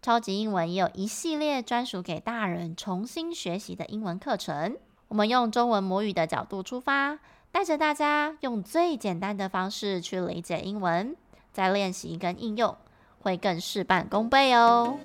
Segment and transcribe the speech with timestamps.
[0.00, 4.76] 超级英文也有一系列专属给大人重新学习的英文课程。
[5.08, 7.18] 我们用中文母语的角度出发，
[7.50, 11.16] 带着大家用最简单的方式去理解英文，
[11.52, 12.76] 再练习跟应用，
[13.20, 15.00] 会更事半功倍哦。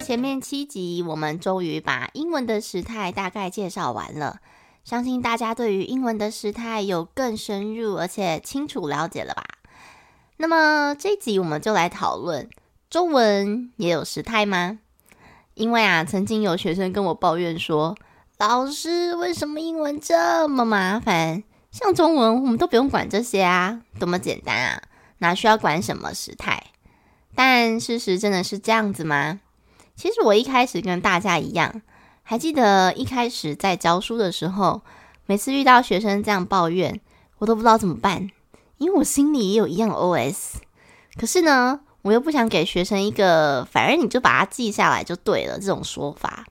[0.00, 4.40] 前面七集，我们终于把英文的时态大概介绍完了。
[4.84, 9.42] 相信大家对于英文的时态有更深入而且清楚了解了吧？
[10.36, 12.50] 那么这一集我们就来讨论
[12.90, 14.78] 中文也有时态吗？
[15.54, 17.96] 因为啊，曾经有学生跟我抱怨说
[18.38, 21.42] ：“老师，为什么英文这么麻烦？
[21.70, 24.82] 像中文我们都不用管这些啊，多么简单啊，
[25.18, 26.62] 哪需要管什么时态？”
[27.34, 29.40] 但事实真的是这样子吗？
[29.96, 31.80] 其实我一开始跟大家一样。
[32.26, 34.80] 还记得一开始在教书的时候，
[35.26, 36.98] 每次遇到学生这样抱怨，
[37.36, 38.30] 我都不知道怎么办，
[38.78, 40.54] 因为我心里也有一样 OS。
[41.16, 46.46] 可是呢，我又不想给学生一个“反正你就把它记下来就对了”这种说法，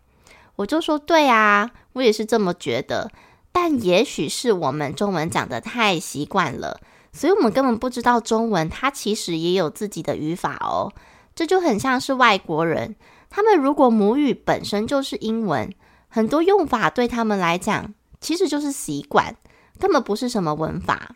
[0.58, 3.12] 我就说：“对啊，我也是这么觉得。”
[3.52, 6.80] 但也许是我们中文讲的太习惯了，
[7.12, 10.94] 所以我们根本不知道中文它其实也有自己的语法哦。
[11.36, 12.96] 这就很像是外国人。
[13.36, 15.68] 他们如果母语本身就是英文，
[16.08, 19.36] 很多用法对他们来讲其实就是习惯，
[19.80, 21.16] 根本不是什么文法。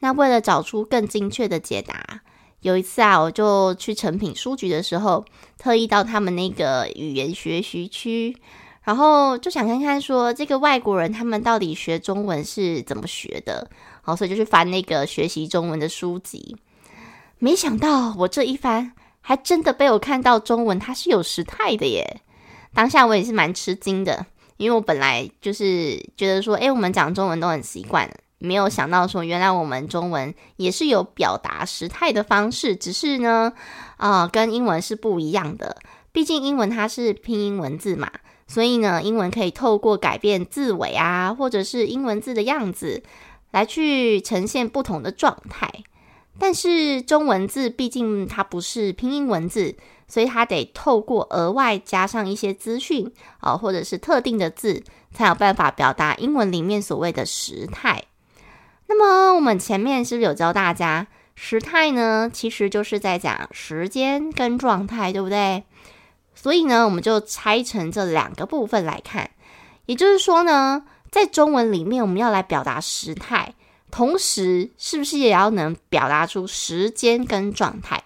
[0.00, 2.20] 那为了找出更精确的解答，
[2.60, 5.24] 有一次啊，我就去诚品书局的时候，
[5.56, 8.36] 特意到他们那个语言学习区，
[8.82, 13.70] 然后就想看看说这个外国人他们到底学中文是怎么学的。
[14.02, 16.58] 好，所以就去翻那个学习中文的书籍，
[17.38, 18.92] 没想到我这一翻。
[19.28, 22.22] 还真的被我看到中文，它是有时态的耶！
[22.72, 24.24] 当下我也是蛮吃惊的，
[24.56, 33.52] 因为我本来就是觉得说，诶，我们讲中文都很习惯，没有想到说，原来我们中文也是有表达时态的方式，只是呢，
[33.98, 35.76] 啊、跟英文是不一样的。
[36.10, 38.10] 毕竟英文它是拼音文字嘛，
[38.46, 43.02] 所以呢，英文可以透过改变字尾啊，或者是英文字的样子，
[43.50, 45.70] 来去呈现不同的状态。
[46.38, 49.74] 但是中文字毕竟它不是拼音文字，
[50.06, 54.82] 所以它得透过额外加上一些资讯啊，或者是特定的字，
[55.12, 58.04] 才有办法表达英文里面所谓的时态。
[58.86, 62.30] 那么我们前面是不是有教大家时态呢？
[62.32, 65.64] 其实就是在讲时间跟状态，对不对？
[66.34, 69.28] 所以呢，我们就拆成这两个部分来看。
[69.86, 73.54] 也就是说呢，在中文里面，我们要来表达时态。
[73.90, 78.04] 同时，是不是也要能表达出时间跟状态？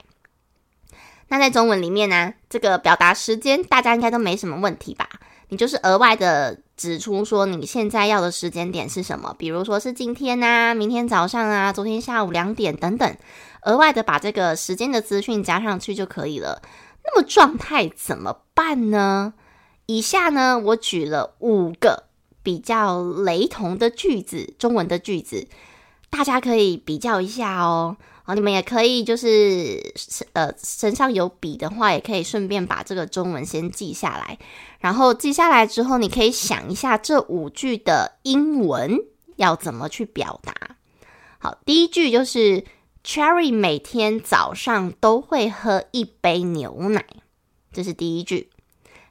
[1.29, 5.09] 那在中文里面呢，这个表达时间，大家应该都没什么问题吧？
[5.49, 13.17] 你就是额外的指出说你现在要的时间点是什么，比如说是今天啊、明天早上啊、昨天下午两点等等，
[13.63, 16.63] 额外的把这个时间的资讯加上去就可以了。
[17.05, 19.35] 那么状态怎么办呢？
[19.87, 22.05] 以下呢，我举了五个
[22.43, 25.49] 比较雷同的句子，中文的句子。
[26.13, 29.95] 大家可以比较一下哦，好，你们也可以就是
[30.35, 34.39] 呃身上有笔的话，也可以顺便把这个中文先记下来。
[34.79, 39.01] 然后记下来之后，你可以想一下这五句的英文
[39.37, 40.77] 要怎么去表达。
[41.39, 42.63] 好，第一句就是
[43.03, 47.07] Cherry 每天早上都会喝一杯牛奶，
[47.73, 48.51] 这是第一句。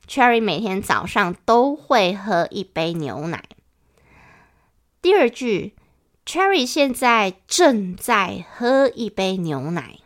[0.07, 3.43] Cherry 每天早上都会喝一杯牛奶。
[5.01, 5.73] 第二句。
[6.23, 9.97] Cherry 现在正在喝一杯牛奶。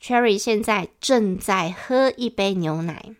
[0.00, 3.14] Cherry 现在正在喝一杯牛奶。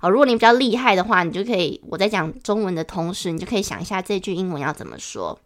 [0.00, 5.40] 哦，如果你比较厉害的话，你就可以我在讲中文的同时，你就可以想一下这句英文要怎么说。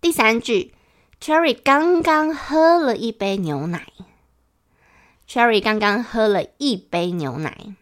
[0.00, 0.74] 第三句
[1.20, 3.86] ，Cherry 刚刚喝了一杯牛奶。
[5.28, 7.74] Cherry 刚刚喝了一杯牛奶，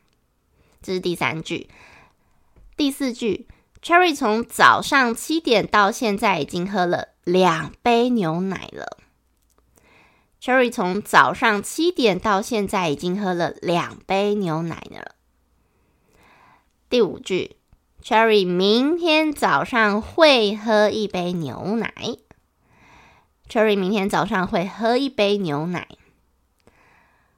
[0.83, 1.69] 这是第三句。
[2.77, 3.47] 第四句。
[3.83, 8.99] Cherry 从早上七点到现在已经喝了两杯牛奶了。
[10.41, 15.15] Cherry 从早上七点到现在已经喝了两杯牛奶了。
[16.91, 17.57] 第五句
[18.03, 21.93] ，Cherry 明天早上会喝一杯牛奶。
[23.49, 25.89] Cherry 明天早上会喝一杯牛奶。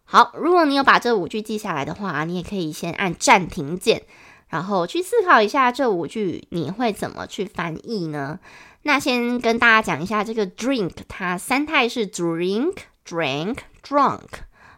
[0.04, 4.02] 好，如果你有把这五句记下来的话，你也可以先按暂停键，
[4.50, 8.38] 然后去思考一下这五句你会怎么去翻译呢？
[8.82, 12.76] 那先跟大家讲一下，这个 drink 它三态是 drink、
[13.06, 14.26] drank、drunk。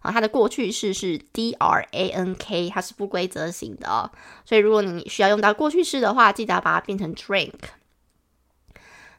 [0.02, 4.10] 啊，它的过去式是 d r a n k，它是不规则型的哦。
[4.44, 7.54] 所以如果你需要用到过去式的话，记得要把它变成 drink。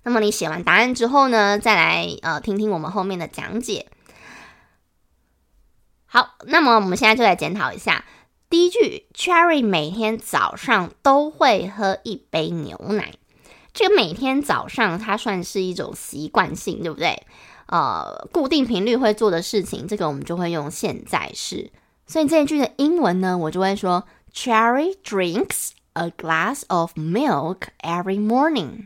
[0.04, 3.88] 那么你写完答案之后呢，再来呃听听我们后面的讲解。
[6.06, 8.04] 好，那么我们现在就来检讨一下
[8.54, 13.16] 第一句：Cherry 每天早上都会喝一杯牛奶。
[13.74, 17.24] 这个每天早上，它算是一种习惯性，对不对？
[17.66, 21.72] 呃，固定频率会做的事情，这个我们就会用现在式。
[22.06, 28.86] 所以这一句的英文呢，我就会说：Cherry drinks a glass of milk every morning。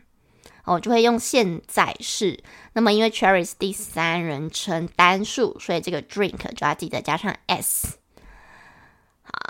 [0.64, 2.42] 我就会用现在式。
[2.72, 7.97] 那么因为 Cherry 是第三人称单数，所以这个 drink 就要记得加上 s。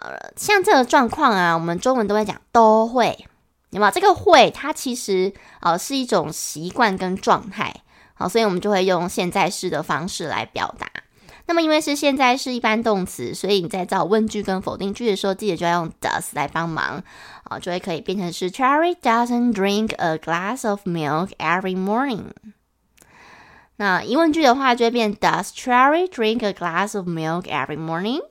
[0.01, 3.27] 呃，像这个状况啊，我们中文都会讲都会。
[3.71, 4.49] 有没有这个会？
[4.51, 7.73] 它其实呃是一种习惯跟状态，
[8.13, 10.87] 好，所以我们就会用现在式的方式来表达。
[11.47, 17.03] 那么因为是现在式一般动词，所以你在造问句跟否定句的时候，记得就要用 does 来帮忙，
[17.43, 22.31] 啊，就会可以变成是 Cherry doesn't drink a glass of milk every morning。
[23.77, 28.21] 那疑问句的话，就会变 Does Cherry drink a glass of milk every morning？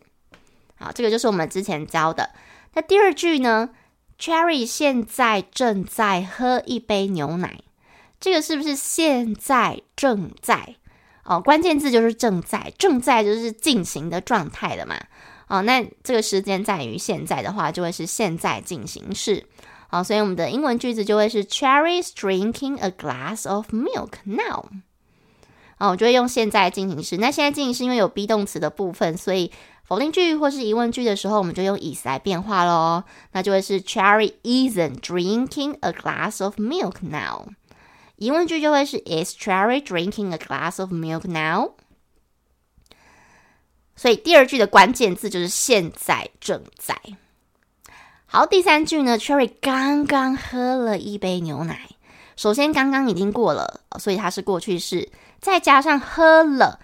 [0.79, 2.31] 好，这个就是我们之前教的。
[2.75, 3.71] 那第二句呢
[4.19, 7.61] ？Cherry 现在正在喝一杯牛奶，
[8.21, 10.77] 这个是不是现在正在？
[11.25, 14.97] 哦，关键字就是正在，正在就是进行的状态了嘛。
[15.49, 19.47] 哦，那这个时间在于现在的话，就会是现在进行式。
[19.89, 24.67] 好，所以我们的英文句子就会是 Cherry's drinking a glass of milk now。
[25.79, 27.17] 哦，我就会用现在进行式。
[27.19, 29.51] 那现在进行式因为有 be 动词的部分，所以。
[29.89, 33.05] 否定句或是疑问句的时候，我们就用 is 来变化喽。
[33.31, 37.51] 那就会是 Cherry isn't drinking a glass of milk now。
[38.17, 41.75] 疑问句就会是 Is Cherry drinking a glass of milk now？
[43.95, 47.01] 所以第二句的关键字就是现在正在。
[48.27, 51.91] 好，第三句呢？Cherry 刚刚喝了一杯牛奶。
[52.37, 55.09] 首先，刚刚已经过了，所以它是过去式，
[55.41, 56.79] 再加上喝了。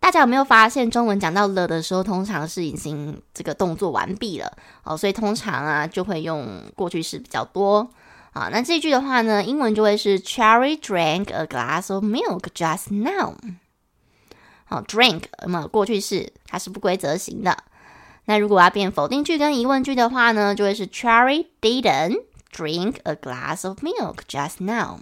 [0.00, 4.50] 大家有没有发现，中文讲到了的时候，通常是已经这个动作完毕了
[4.84, 7.90] 哦，所以通常啊就会用过去式比较多
[8.32, 8.48] 啊。
[8.50, 13.34] 那这句的话呢，英文就会是 Cherry drank a glass of milk just now。
[14.64, 17.64] 好，drink 那么过去式它是不规则型的。
[18.26, 22.22] 那如果要变否定句跟疑问句的话呢，就会是 Cherry didn't
[22.52, 25.00] drink a glass of milk just now。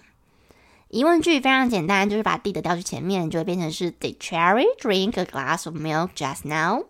[0.89, 6.87] 疑问句非常简单，就是把 did 调去前面，就会变成是 Did Cherry drink a glass of milk just now？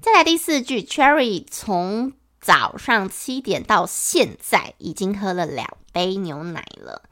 [0.00, 7.02] 再来第四句，Cherry 从早上七点到现在已经喝了两杯牛奶了。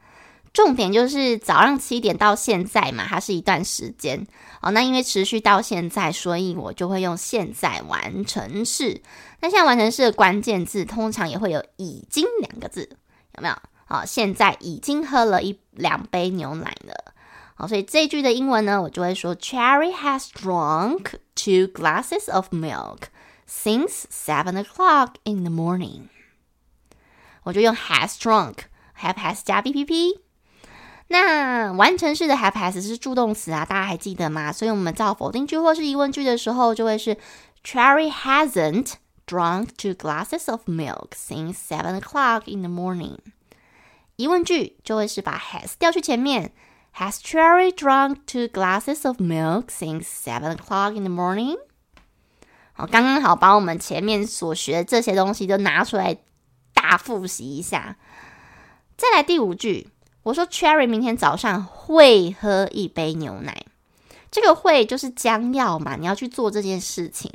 [0.57, 4.25] 重点就是早上七点到现在嘛，它是一段时间
[4.59, 4.71] 哦。
[4.71, 9.03] 那因为持续到现在，所以我就会用现在完成式。
[9.39, 12.89] 那现在完成式的关键字通常也会有已经两个字，
[13.35, 13.55] 有没有？
[13.85, 17.13] 好，现在已经喝了一两杯牛奶了。
[17.53, 23.01] 好，所以这句的英文呢，我就会说：Cherry has drunk two glasses of milk
[23.47, 26.07] since seven o'clock in the morning。
[27.43, 30.26] 我就用 has drunk，have has 加 B P P。
[31.09, 34.51] 那完成式的 have has 是助动词啊，大家还记得吗？
[34.51, 37.17] 所以我们造否定句或是疑问句的时候，就会是
[37.63, 38.93] Cherry hasn't
[39.25, 43.17] drunk two glasses of milk since seven o'clock in the morning。
[44.17, 46.51] 疑问句就会是把 has 调去前面
[46.95, 51.57] ，Has Cherry drunk two glasses of milk since seven o'clock in the morning？
[52.73, 56.17] 好，刚刚好把我们前面所学的这些东西都拿出来
[56.73, 57.97] 大复习一下。
[58.95, 59.89] 再来第五句，
[60.27, 63.63] 我说 Cherry 明天早上会喝一杯牛奶，
[64.29, 67.31] 这个会就是将要嘛，你要去做这件事情。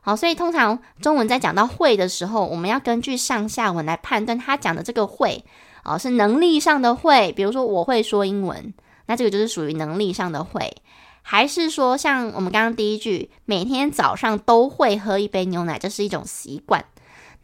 [0.00, 5.44] 好，所以通常中文在讲到会的时候，我们要根据上下文来判断他讲的这个会。
[5.84, 8.74] 哦，是能力上的会，比如说我会说英文，
[9.06, 10.74] 那这个就是属于能力上的会，
[11.22, 16.84] 还是说像我们刚刚第一句，每天早上都会喝一杯牛奶，这是一种习惯。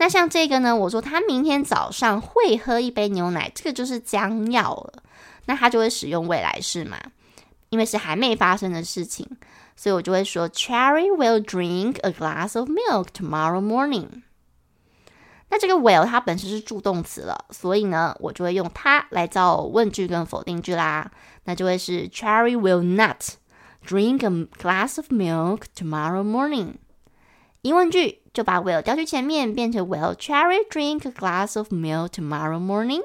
[0.00, 5.02] 那像这个呢，我说他明天早上会喝一杯牛奶，这个就是将要了，
[5.44, 6.98] 那他就会使用未来式嘛，
[7.68, 9.28] 因为是还没发生的事情，
[9.76, 14.22] 所以我就会说 Cherry will drink a glass of milk tomorrow morning。
[15.50, 21.10] 那这个 will 它本身是助动词了，所以呢，我就会用它来造问句跟否定句啦。
[21.44, 23.22] 那就会是 Cherry will not
[23.86, 26.76] drink a glass of milk tomorrow morning。
[27.62, 33.02] 疑问句就把 will 调去前面，变成 Will Cherry drink a glass of milk tomorrow morning？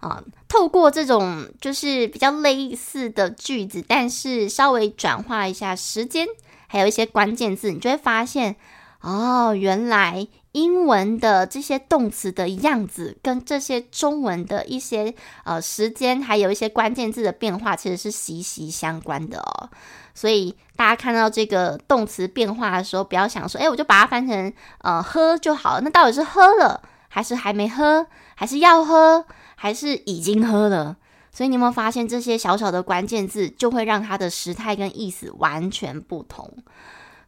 [0.00, 6.26] 啊，透过这种就是比较类似的句子，但是稍微转化一下时间，
[6.66, 8.56] 还有一些关键字，你就会发现。
[9.00, 19.70] 哦，原来英文的这些动词的样子跟这些中文的一些呃时间，还有一些关键字的变化，其实是息息相关的哦。
[20.18, 25.80] 所以大家看到这个动词变化的时候，不要想说，哎，我就把它翻成呃喝就好了。
[25.82, 30.96] 那到底是喝了，还是还没喝，还是要喝，还是已经喝了？
[31.30, 36.52] 所以你有没有发现，这些小小的关键字就会让它的时态跟意思完全不同？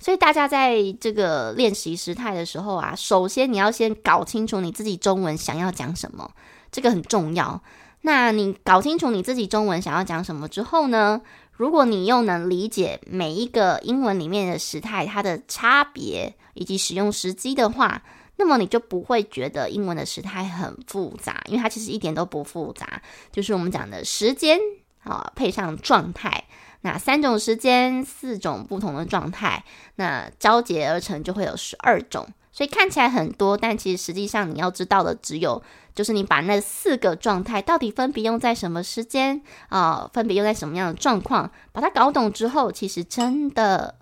[0.01, 6.29] 所以大家在这个练习时态的时候啊，首先你要先搞清楚你自己中文想要讲什么，
[6.73, 7.63] 这个很重要。
[8.03, 11.21] 那你搞清楚你自己中文想要讲什么之后呢，
[11.61, 18.03] 如果你又能理解每一个英文里面的时态它的差别以及使用时机的话，
[18.37, 24.59] 那么你就不会觉得英文的时态很复杂，因为它其实一点都不复杂，就是我们讲的时间
[25.05, 26.45] 啊，配上状态。
[26.81, 29.63] 那三种时间，四种不同的状态，
[29.97, 35.63] 那交结而成就会有十二种，所以看起来很多，但其实实际上你要知道的只有，
[35.95, 43.97] 就是你把那四个状态到底分别用在什么时间啊、分别用在什么样的状况，把它搞懂之后，其实真的，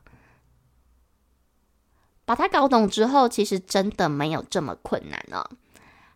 [2.25, 5.45] 把它搞懂之后，其实真的没有这么困难哦。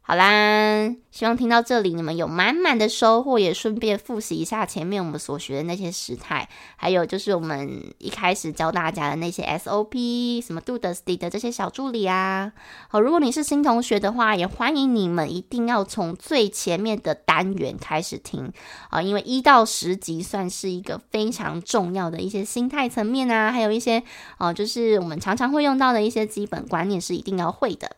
[0.04, 12.52] 好啦，希望听到这里你们有满满的收获，也顺便复习一下前面我们所学的那些时态，还有就是我们一开始教大家的那些 SOP，什么 do the study 的这些小助理啊。
[12.88, 18.52] 好，如果你是新同学的话，也欢迎你们一定要从最前面的单元开始听
[18.90, 24.02] 啊，因为一到十集算是一个非常重要的一些心态层面啊，还有一些
[24.38, 27.96] 哦，就是我们常常会用到的一些基本观念是一定要会的。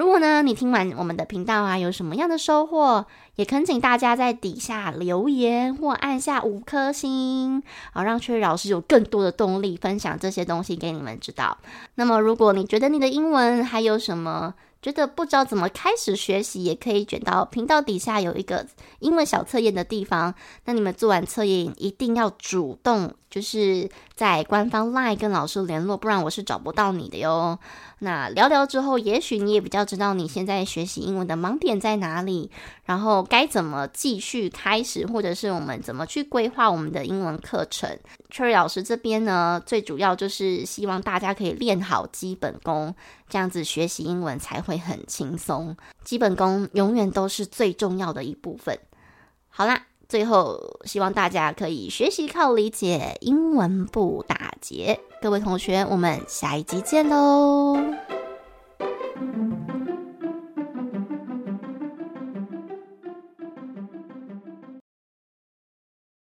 [0.00, 3.04] 如果呢，你听完我们的频道啊，有什么样的收获，
[3.36, 11.58] 也恳请大家在底下留言或按下五颗星，好让崔老师有更多的动力分享这些东西给你们知道。
[11.96, 18.66] 那么，如果你觉得你的英文还有什么觉得不知道怎么开始学习，也可以卷到频道底下有一个
[19.00, 20.34] 英文小测验的地方。
[20.64, 27.58] 那你们做完测验一定要主动，就是在官方 LINE 跟老师联络，不然我是找不到你的哟。
[28.00, 32.50] 那聊聊之后，也许你也比较知道你现在学习英文的盲点在哪里，
[32.84, 37.98] 然后该怎么继续开始，或者是我们怎么去规划我们的英文课程。
[38.30, 42.94] Cherry 老师这边呢，最主要就是希望大家可以练好基本功，
[43.28, 45.76] 这样子学习英文才会很轻松。
[46.02, 48.78] 基本功永远都是最重要的一部分。
[49.50, 54.98] 好啦，最后希望大家可以学习靠理解，英文不打结。
[55.22, 57.76] 各位同学，我们下一集见喽！